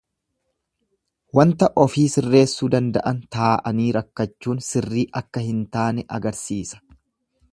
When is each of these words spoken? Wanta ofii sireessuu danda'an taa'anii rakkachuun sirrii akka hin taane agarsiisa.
Wanta 1.39 1.67
ofii 1.83 2.05
sireessuu 2.13 2.69
danda'an 2.75 3.21
taa'anii 3.37 3.87
rakkachuun 3.99 4.65
sirrii 4.71 5.07
akka 5.23 5.47
hin 5.51 5.63
taane 5.77 6.09
agarsiisa. 6.19 6.83